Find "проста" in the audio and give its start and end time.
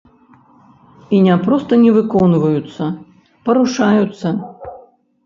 1.45-1.73